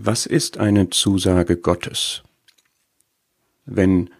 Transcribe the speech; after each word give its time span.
Was 0.00 0.26
ist 0.26 0.58
eine 0.58 0.90
Zusage 0.90 1.56
Gottes? 1.56 2.22
Wenn 3.66 4.10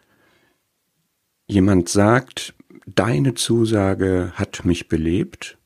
jemand 1.46 1.88
sagt, 1.88 2.54
deine 2.84 3.34
Zusage 3.34 4.32
hat 4.34 4.64
mich 4.64 4.88
belebt, 4.88 5.56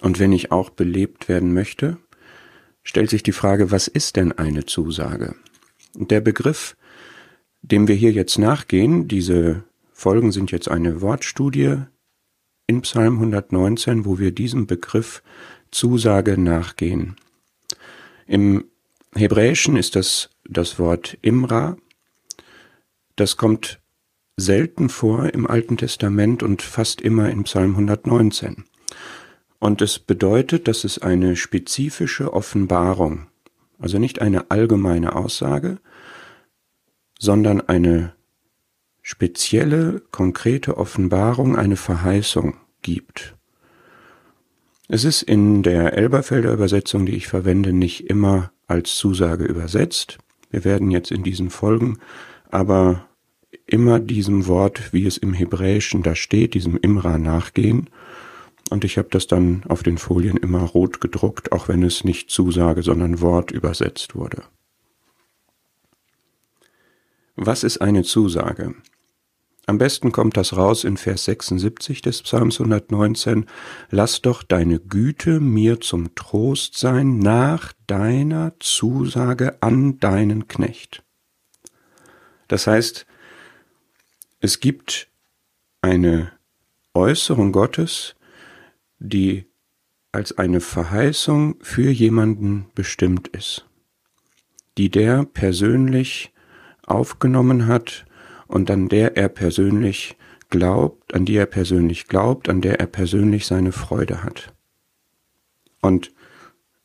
und 0.00 0.18
wenn 0.18 0.32
ich 0.32 0.52
auch 0.52 0.70
belebt 0.70 1.28
werden 1.28 1.52
möchte, 1.52 1.98
stellt 2.82 3.10
sich 3.10 3.22
die 3.22 3.32
Frage, 3.32 3.70
was 3.70 3.88
ist 3.88 4.16
denn 4.16 4.32
eine 4.32 4.64
Zusage? 4.64 5.34
Der 5.96 6.22
Begriff, 6.22 6.74
dem 7.60 7.88
wir 7.88 7.94
hier 7.94 8.12
jetzt 8.12 8.38
nachgehen, 8.38 9.06
diese 9.06 9.64
Folgen 9.92 10.32
sind 10.32 10.50
jetzt 10.50 10.68
eine 10.68 11.02
Wortstudie 11.02 11.76
in 12.66 12.80
Psalm 12.80 13.16
119, 13.16 14.06
wo 14.06 14.18
wir 14.18 14.32
diesem 14.32 14.66
Begriff 14.66 15.22
Zusage 15.70 16.40
nachgehen. 16.40 17.16
Im 18.26 18.64
Hebräischen 19.14 19.76
ist 19.76 19.94
das 19.96 20.30
das 20.44 20.78
Wort 20.78 21.18
Imra. 21.22 21.76
Das 23.16 23.36
kommt 23.36 23.80
selten 24.36 24.88
vor 24.88 25.32
im 25.34 25.46
Alten 25.46 25.76
Testament 25.76 26.42
und 26.42 26.62
fast 26.62 27.00
immer 27.00 27.30
in 27.30 27.44
Psalm 27.44 27.72
119. 27.72 28.64
Und 29.58 29.82
es 29.82 29.98
bedeutet, 29.98 30.66
dass 30.66 30.84
es 30.84 30.98
eine 30.98 31.36
spezifische 31.36 32.32
Offenbarung, 32.32 33.28
also 33.78 33.98
nicht 33.98 34.20
eine 34.20 34.50
allgemeine 34.50 35.14
Aussage, 35.14 35.78
sondern 37.18 37.60
eine 37.60 38.14
spezielle, 39.02 40.02
konkrete 40.10 40.78
Offenbarung, 40.78 41.56
eine 41.56 41.76
Verheißung 41.76 42.56
gibt. 42.80 43.36
Es 44.88 45.04
ist 45.04 45.22
in 45.22 45.62
der 45.62 45.92
Elberfelder 45.92 46.52
Übersetzung, 46.52 47.06
die 47.06 47.14
ich 47.14 47.28
verwende, 47.28 47.72
nicht 47.72 48.08
immer 48.10 48.52
als 48.72 48.96
Zusage 48.96 49.44
übersetzt. 49.44 50.18
Wir 50.50 50.64
werden 50.64 50.90
jetzt 50.90 51.10
in 51.10 51.22
diesen 51.22 51.50
Folgen 51.50 51.98
aber 52.50 53.06
immer 53.66 54.00
diesem 54.00 54.46
Wort, 54.46 54.92
wie 54.92 55.06
es 55.06 55.16
im 55.16 55.32
Hebräischen 55.32 56.02
da 56.02 56.14
steht, 56.14 56.54
diesem 56.54 56.76
Imra 56.76 57.18
nachgehen. 57.18 57.88
Und 58.70 58.84
ich 58.84 58.98
habe 58.98 59.08
das 59.10 59.26
dann 59.26 59.62
auf 59.68 59.82
den 59.82 59.98
Folien 59.98 60.36
immer 60.36 60.62
rot 60.62 61.00
gedruckt, 61.00 61.52
auch 61.52 61.68
wenn 61.68 61.82
es 61.82 62.04
nicht 62.04 62.30
Zusage, 62.30 62.82
sondern 62.82 63.20
Wort 63.20 63.50
übersetzt 63.50 64.14
wurde. 64.14 64.42
Was 67.36 67.64
ist 67.64 67.78
eine 67.78 68.02
Zusage? 68.02 68.74
Am 69.66 69.78
besten 69.78 70.10
kommt 70.10 70.36
das 70.36 70.56
raus 70.56 70.82
in 70.82 70.96
Vers 70.96 71.24
76 71.24 72.02
des 72.02 72.22
Psalms 72.22 72.60
119. 72.60 73.46
Lass 73.90 74.20
doch 74.20 74.42
deine 74.42 74.80
Güte 74.80 75.38
mir 75.38 75.80
zum 75.80 76.14
Trost 76.16 76.76
sein 76.76 77.18
nach 77.18 77.72
deiner 77.86 78.54
Zusage 78.58 79.62
an 79.62 80.00
deinen 80.00 80.48
Knecht. 80.48 81.04
Das 82.48 82.66
heißt, 82.66 83.06
es 84.40 84.58
gibt 84.58 85.08
eine 85.80 86.32
Äußerung 86.92 87.52
Gottes, 87.52 88.16
die 88.98 89.46
als 90.10 90.36
eine 90.36 90.60
Verheißung 90.60 91.56
für 91.62 91.90
jemanden 91.90 92.66
bestimmt 92.74 93.28
ist, 93.28 93.66
die 94.76 94.90
der 94.90 95.24
persönlich 95.24 96.32
aufgenommen 96.84 97.68
hat 97.68 98.04
und 98.52 98.70
an 98.70 98.90
der 98.90 99.16
er 99.16 99.30
persönlich 99.30 100.16
glaubt, 100.50 101.14
an 101.14 101.24
die 101.24 101.36
er 101.36 101.46
persönlich 101.46 102.06
glaubt, 102.06 102.50
an 102.50 102.60
der 102.60 102.78
er 102.80 102.86
persönlich 102.86 103.46
seine 103.46 103.72
Freude 103.72 104.22
hat. 104.22 104.52
Und 105.80 106.12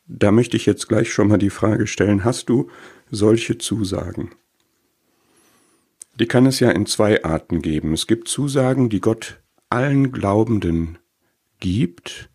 da 0.05 0.31
möchte 0.31 0.55
ich 0.55 0.65
jetzt 0.65 0.87
gleich 0.87 1.11
schon 1.11 1.27
mal 1.27 1.37
die 1.37 1.49
Frage 1.49 1.85
stellen, 1.85 2.23
hast 2.23 2.47
du 2.47 2.69
solche 3.11 3.57
Zusagen? 3.57 4.31
Die 6.17 6.25
kann 6.25 6.45
es 6.45 6.61
ja 6.61 6.71
in 6.71 6.85
zwei 6.85 7.25
Arten 7.25 7.61
geben. 7.61 7.91
Es 7.91 8.07
gibt 8.07 8.29
Zusagen, 8.29 8.87
die 8.87 9.01
Gott 9.01 9.41
allen 9.69 10.13
Glaubenden 10.13 10.97
gibt 11.59 12.29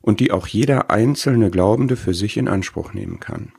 und 0.00 0.18
die 0.18 0.32
auch 0.32 0.48
jeder 0.48 0.90
einzelne 0.90 1.50
Glaubende 1.50 1.94
für 1.94 2.12
sich 2.12 2.36
in 2.36 2.48
Anspruch 2.48 2.92
nehmen 2.92 3.20
kann. 3.20 3.52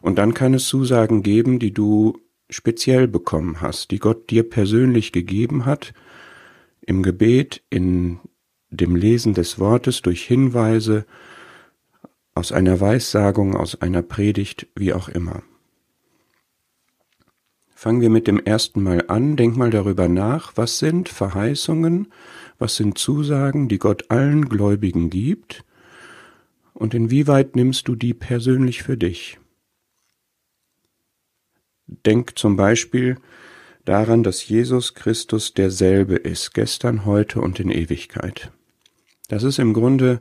Und 0.00 0.16
dann 0.16 0.32
kann 0.32 0.54
es 0.54 0.66
Zusagen 0.68 1.22
geben, 1.22 1.58
die 1.58 1.74
du 1.74 2.18
speziell 2.50 3.08
bekommen 3.08 3.60
hast, 3.60 3.90
die 3.90 3.98
Gott 3.98 4.30
dir 4.30 4.48
persönlich 4.48 5.12
gegeben 5.12 5.66
hat, 5.66 5.92
im 6.80 7.02
Gebet, 7.02 7.62
in 7.70 8.18
dem 8.70 8.96
Lesen 8.96 9.34
des 9.34 9.58
Wortes, 9.58 10.02
durch 10.02 10.24
Hinweise, 10.24 11.04
aus 12.34 12.52
einer 12.52 12.80
Weissagung, 12.80 13.56
aus 13.56 13.80
einer 13.82 14.02
Predigt, 14.02 14.68
wie 14.74 14.92
auch 14.92 15.08
immer. 15.08 15.42
Fangen 17.74 18.00
wir 18.00 18.10
mit 18.10 18.26
dem 18.26 18.38
ersten 18.38 18.82
Mal 18.82 19.04
an, 19.08 19.36
denk 19.36 19.56
mal 19.56 19.70
darüber 19.70 20.08
nach, 20.08 20.56
was 20.56 20.78
sind 20.78 21.08
Verheißungen, 21.08 22.08
was 22.58 22.76
sind 22.76 22.98
Zusagen, 22.98 23.68
die 23.68 23.78
Gott 23.78 24.10
allen 24.10 24.48
Gläubigen 24.48 25.10
gibt, 25.10 25.64
und 26.74 26.94
inwieweit 26.94 27.56
nimmst 27.56 27.88
du 27.88 27.96
die 27.96 28.14
persönlich 28.14 28.82
für 28.82 28.96
dich? 28.96 29.38
Denk 31.88 32.38
zum 32.38 32.56
Beispiel 32.56 33.16
daran, 33.84 34.22
dass 34.22 34.46
Jesus 34.46 34.94
Christus 34.94 35.54
derselbe 35.54 36.16
ist, 36.16 36.52
gestern, 36.52 37.06
heute 37.06 37.40
und 37.40 37.58
in 37.58 37.70
Ewigkeit. 37.70 38.52
Das 39.28 39.42
ist 39.42 39.58
im 39.58 39.72
Grunde 39.72 40.20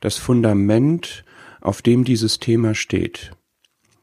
das 0.00 0.16
Fundament, 0.16 1.24
auf 1.60 1.82
dem 1.82 2.04
dieses 2.04 2.38
Thema 2.38 2.74
steht. 2.74 3.32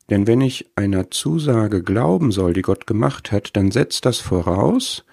Denn 0.09 0.27
wenn 0.27 0.41
ich 0.41 0.69
einer 0.75 1.09
Zusage 1.09 1.81
glauben 1.81 2.31
soll, 2.31 2.53
die 2.53 2.61
Gott 2.61 2.85
gemacht 2.85 3.31
hat, 3.31 3.55
dann 3.55 3.71
setzt 3.71 4.05
das 4.05 4.19
voraus, 4.19 5.05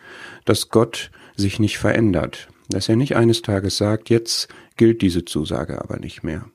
dass 0.45 0.69
Gott 0.69 1.11
sich 1.37 1.61
nicht 1.61 1.79
verändert, 1.79 2.49
dass 2.69 2.89
er 2.89 2.97
nicht 2.97 3.17
eines 3.17 3.43
Tages 3.43 3.77
sagt, 3.77 4.11
jetzt 4.11 4.49
gilt 4.77 5.01
diese 5.01 5.25
Zusage 5.25 5.81
aber 5.81 5.99
nicht 5.99 6.25
mehr. 6.25 6.47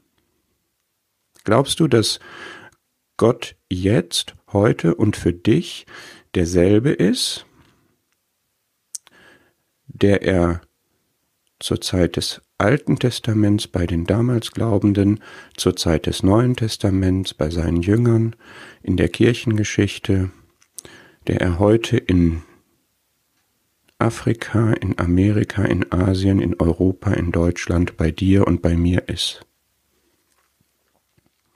Glaubst 1.45 1.79
du, 1.79 1.87
dass 1.87 2.19
Gott 3.17 3.55
jetzt, 3.69 4.35
heute 4.53 4.94
und 4.94 5.17
für 5.17 5.33
dich 5.33 5.88
derselbe 6.35 6.91
ist, 6.91 7.47
der 9.88 10.22
er 10.22 10.61
zur 11.59 11.81
Zeit 11.81 12.16
des 12.16 12.41
Alten 12.59 12.97
Testaments 13.00 13.67
bei 13.67 13.88
den 13.88 14.06
damals 14.06 14.51
Glaubenden, 14.51 15.19
zur 15.56 15.75
Zeit 15.75 16.06
des 16.06 16.22
Neuen 16.22 16.56
Testaments 16.56 17.33
bei 17.33 17.50
seinen 17.50 17.81
Jüngern, 17.81 18.35
in 18.83 18.97
der 18.97 19.09
Kirchengeschichte, 19.09 20.29
der 21.25 21.41
er 21.41 21.57
heute 21.57 21.97
in 21.97 22.44
Afrika, 24.00 24.73
in 24.73 25.00
Amerika, 25.00 25.63
in 25.63 25.91
Asien, 25.91 26.39
in 26.39 26.59
Europa, 26.59 27.13
in 27.13 27.31
Deutschland, 27.31 27.97
bei 27.97 28.11
dir 28.11 28.45
und 28.45 28.61
bei 28.61 28.77
mir 28.77 29.09
ist. 29.09 29.45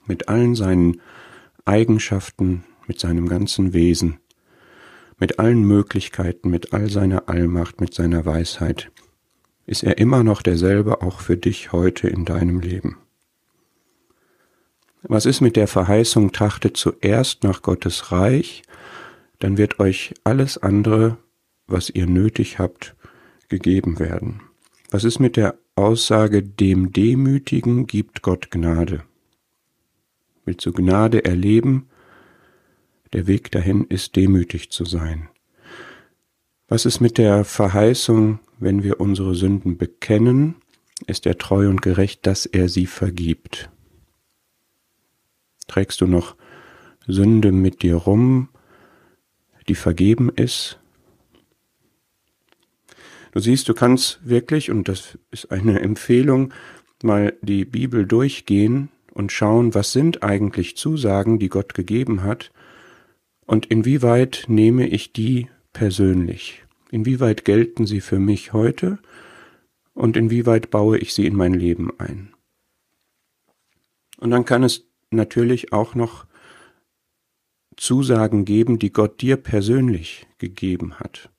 Mit 0.06 0.28
allen 0.28 0.56
seinen 0.56 1.00
Eigenschaften, 1.64 2.64
mit 2.86 2.98
seinem 2.98 3.28
ganzen 3.28 3.72
Wesen, 3.72 4.18
mit 5.18 5.38
allen 5.38 5.62
Möglichkeiten, 5.62 6.50
mit 6.50 6.72
all 6.72 6.90
seiner 6.90 7.28
Allmacht, 7.28 7.80
mit 7.80 7.94
seiner 7.94 8.26
Weisheit, 8.26 8.90
ist 9.66 9.84
er 9.84 9.98
immer 9.98 10.24
noch 10.24 10.42
derselbe 10.42 11.02
auch 11.02 11.20
für 11.20 11.36
dich 11.36 11.72
heute 11.72 12.08
in 12.08 12.24
deinem 12.24 12.60
Leben. 12.60 12.98
Was 15.02 15.26
ist 15.26 15.40
mit 15.40 15.56
der 15.56 15.68
Verheißung, 15.68 16.32
trachtet 16.32 16.76
zuerst 16.76 17.44
nach 17.44 17.62
Gottes 17.62 18.12
Reich, 18.12 18.62
dann 19.38 19.58
wird 19.58 19.80
euch 19.80 20.14
alles 20.24 20.58
andere, 20.58 21.18
was 21.66 21.90
ihr 21.90 22.06
nötig 22.06 22.58
habt, 22.58 22.94
gegeben 23.48 23.98
werden. 23.98 24.42
Was 24.90 25.04
ist 25.04 25.18
mit 25.18 25.36
der 25.36 25.56
Aussage, 25.74 26.42
dem 26.42 26.92
Demütigen 26.92 27.86
gibt 27.86 28.22
Gott 28.22 28.50
Gnade? 28.50 29.02
Willst 30.44 30.66
du 30.66 30.72
Gnade 30.72 31.24
erleben? 31.24 31.88
Der 33.12 33.26
Weg 33.26 33.50
dahin 33.52 33.84
ist 33.84 34.16
demütig 34.16 34.70
zu 34.70 34.84
sein. 34.84 35.28
Was 36.66 36.86
ist 36.86 37.00
mit 37.00 37.18
der 37.18 37.44
Verheißung, 37.44 38.40
wenn 38.58 38.82
wir 38.82 39.00
unsere 39.00 39.34
Sünden 39.34 39.76
bekennen, 39.76 40.56
ist 41.06 41.26
er 41.26 41.38
treu 41.38 41.68
und 41.68 41.82
gerecht, 41.82 42.26
dass 42.26 42.46
er 42.46 42.68
sie 42.68 42.86
vergibt? 42.86 43.70
Trägst 45.68 46.00
du 46.00 46.06
noch 46.06 46.36
Sünde 47.06 47.52
mit 47.52 47.82
dir 47.82 47.96
rum, 47.96 48.48
die 49.68 49.74
vergeben 49.74 50.30
ist? 50.30 50.78
Du 53.32 53.40
siehst, 53.40 53.68
du 53.68 53.74
kannst 53.74 54.20
wirklich, 54.28 54.70
und 54.70 54.88
das 54.88 55.18
ist 55.30 55.50
eine 55.52 55.80
Empfehlung, 55.80 56.52
mal 57.02 57.36
die 57.42 57.64
Bibel 57.64 58.06
durchgehen 58.06 58.90
und 59.12 59.32
schauen, 59.32 59.74
was 59.74 59.92
sind 59.92 60.22
eigentlich 60.22 60.76
Zusagen, 60.76 61.38
die 61.38 61.48
Gott 61.48 61.74
gegeben 61.74 62.22
hat, 62.22 62.50
und 63.44 63.66
inwieweit 63.66 64.44
nehme 64.48 64.86
ich 64.86 65.12
die 65.12 65.48
persönlich? 65.72 66.64
Inwieweit 66.90 67.44
gelten 67.44 67.86
sie 67.86 68.00
für 68.00 68.18
mich 68.18 68.52
heute 68.52 68.98
und 69.94 70.16
inwieweit 70.16 70.70
baue 70.70 70.98
ich 70.98 71.12
sie 71.12 71.26
in 71.26 71.36
mein 71.36 71.54
Leben 71.54 71.90
ein? 71.98 72.32
Und 74.18 74.30
dann 74.30 74.44
kann 74.44 74.62
es 74.62 74.86
natürlich 75.10 75.72
auch 75.72 75.94
noch 75.94 76.26
Zusagen 77.76 78.44
geben, 78.44 78.78
die 78.78 78.92
Gott 78.92 79.20
dir 79.20 79.36
persönlich 79.36 80.26
gegeben 80.38 80.94
hat. 81.00 81.30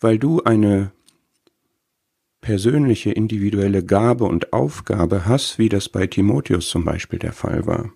Weil 0.00 0.18
du 0.18 0.42
eine 0.42 0.92
persönliche, 2.40 3.10
individuelle 3.10 3.84
Gabe 3.84 4.24
und 4.24 4.52
Aufgabe 4.52 5.26
hast, 5.26 5.58
wie 5.58 5.68
das 5.68 5.88
bei 5.88 6.06
Timotheus 6.06 6.68
zum 6.68 6.84
Beispiel 6.84 7.18
der 7.18 7.32
Fall 7.32 7.66
war. 7.66 7.92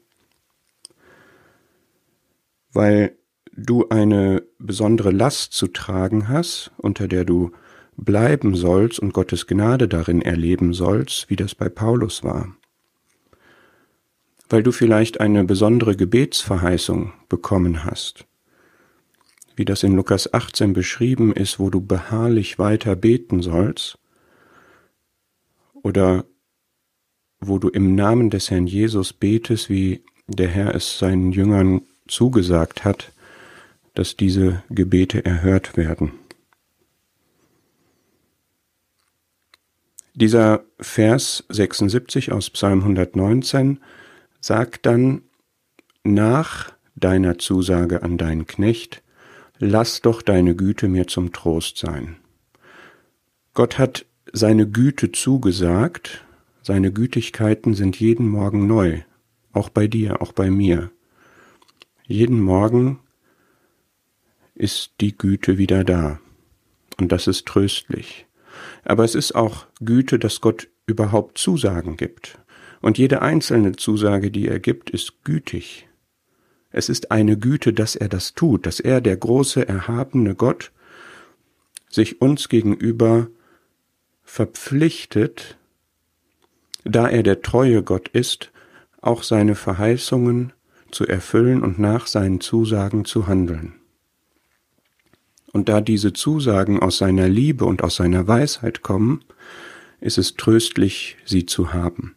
Weil 2.73 3.17
du 3.57 3.89
eine 3.89 4.43
besondere 4.59 5.11
Last 5.11 5.53
zu 5.53 5.69
tragen 5.69 6.29
hast, 6.29 6.73
unter 6.77 7.09
der 7.09 7.25
du 7.25 7.53
bleiben 7.97 8.57
sollst 8.57 8.99
und 8.99 9.13
Gottes 9.13 9.47
Gnade 9.47 9.89
darin 9.89 10.21
erleben 10.21 10.73
sollst, 10.73 11.31
wie 11.31 11.37
das 11.37 11.55
bei 11.55 11.69
Paulus 11.69 12.25
war. 12.25 12.57
Weil 14.49 14.63
du 14.63 14.73
vielleicht 14.73 15.21
eine 15.21 15.45
besondere 15.45 15.97
Gebetsverheißung 15.97 17.13
bekommen 17.29 17.85
hast, 17.85 18.27
wie 19.57 19.65
das 19.65 19.85
in 19.85 19.95
Lukas 19.95 20.35
18 20.35 20.73
beschrieben 20.73 21.33
ist, 21.33 21.59
wo 21.61 21.71
du 21.71 21.81
beharrlich 21.81 22.59
weiter 22.59 22.97
beten 22.97 23.41
sollst, 23.41 23.99
oder 25.85 26.25
wo 27.39 27.59
du 27.59 27.69
im 27.69 27.95
Namen 27.95 28.31
des 28.31 28.51
Herrn 28.51 28.67
Jesus 28.67 29.13
betest, 29.13 29.71
wie 29.71 30.03
der 30.27 30.49
Herr 30.49 30.75
es 30.75 30.99
seinen 30.99 31.31
Jüngern 31.31 31.83
zugesagt 32.09 32.85
hat, 32.85 33.13
dass 33.93 34.17
diese 34.17 34.65
Gebete 34.71 35.25
erhört 35.25 35.77
werden. 35.77 36.13
Dieser 40.15 40.65
Vers 40.81 41.45
76 41.49 42.33
aus 42.33 42.51
Psalm 42.51 42.81
119 42.81 43.81
sagt 44.41 44.87
dann, 44.87 45.23
nach 46.03 46.73
deiner 46.95 47.39
Zusage 47.39 48.03
an 48.03 48.17
deinen 48.17 48.47
Knecht, 48.47 49.03
lass 49.59 50.01
doch 50.01 50.23
deine 50.23 50.55
Güte 50.55 50.89
mir 50.89 51.07
zum 51.07 51.33
Trost 51.33 51.79
sein. 51.79 52.17
Gott 53.55 53.79
hat 53.79 54.07
seine 54.35 54.69
Güte 54.69 55.13
zugesagt, 55.13 56.25
seine 56.61 56.93
Gütigkeiten 56.93 57.75
sind 57.75 58.01
jeden 58.01 58.29
Morgen 58.29 58.67
neu, 58.67 59.03
auch 59.53 59.69
bei 59.69 59.87
dir, 59.87 60.21
auch 60.21 60.33
bei 60.33 60.51
mir. 60.51 60.91
Jeden 62.07 62.41
Morgen 62.41 62.99
ist 64.57 64.91
die 65.01 65.17
Güte 65.17 65.57
wieder 65.57 65.85
da. 65.85 66.19
Und 66.99 67.13
das 67.13 67.29
ist 67.29 67.47
tröstlich. 67.47 68.27
Aber 68.85 69.05
es 69.05 69.15
ist 69.15 69.37
auch 69.37 69.67
Güte, 69.81 70.19
dass 70.19 70.41
Gott 70.41 70.69
überhaupt 70.87 71.39
Zusagen 71.39 71.97
gibt. 71.97 72.39
Und 72.81 72.99
jede 72.99 73.23
einzelne 73.23 73.77
Zusage, 73.77 74.33
die 74.33 74.49
er 74.49 74.59
gibt, 74.59 74.91
ist 74.91 75.23
gütig. 75.23 75.89
Es 76.71 76.89
ist 76.89 77.13
eine 77.13 77.39
Güte, 77.39 77.73
dass 77.73 77.95
er 77.95 78.09
das 78.09 78.35
tut, 78.35 78.67
dass 78.67 78.81
er, 78.81 79.01
der 79.01 79.17
große, 79.17 79.67
erhabene 79.69 80.35
Gott, 80.35 80.73
sich 81.89 82.21
uns 82.21 82.49
gegenüber 82.49 83.29
verpflichtet, 84.25 85.59
da 86.85 87.09
er 87.09 87.23
der 87.23 87.43
treue 87.43 87.83
Gott 87.83 88.09
ist, 88.09 88.51
auch 89.01 89.23
seine 89.23 89.55
Verheißungen 89.55 90.53
zu 90.91 91.07
erfüllen 91.07 91.63
und 91.63 91.79
nach 91.79 92.07
seinen 92.07 92.41
Zusagen 92.41 93.05
zu 93.05 93.27
handeln. 93.27 93.75
Und 95.53 95.69
da 95.69 95.81
diese 95.81 96.13
Zusagen 96.13 96.81
aus 96.81 96.99
seiner 96.99 97.29
Liebe 97.29 97.65
und 97.65 97.85
aus 97.85 97.97
seiner 97.97 98.27
Weisheit 98.27 98.83
kommen, 98.83 99.25
ist 100.01 100.19
es 100.19 100.35
tröstlich, 100.35 101.17
sie 101.25 101.47
zu 101.47 101.73
haben. 101.73 102.17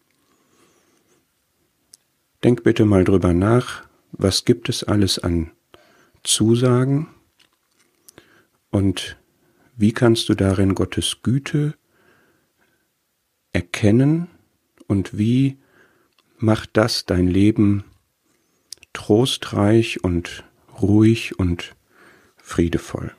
Denk 2.44 2.64
bitte 2.64 2.86
mal 2.86 3.04
drüber 3.04 3.34
nach, 3.34 3.84
was 4.12 4.46
gibt 4.46 4.70
es 4.70 4.84
alles 4.84 5.20
an 5.20 5.52
Zusagen 6.24 7.08
und 8.72 9.18
wie 9.76 9.92
kannst 9.92 10.30
du 10.30 10.34
darin 10.34 10.76
Gottes 10.76 11.18
Güte 11.24 11.76
erkennen 13.58 14.28
und 14.86 15.18
wie 15.18 15.58
macht 16.38 16.78
das 16.78 17.08
dein 17.08 17.28
Leben 17.28 17.86
trostreich 18.94 20.04
und 20.04 20.44
ruhig 20.80 21.40
und 21.40 21.76
friedevoll. 22.38 23.16